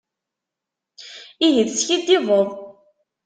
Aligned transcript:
Ihi 1.45 1.63
teskiddibeḍ! 1.71 2.49